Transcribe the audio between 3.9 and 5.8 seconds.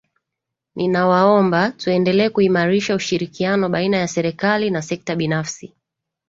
ya serikali na sekta binafsi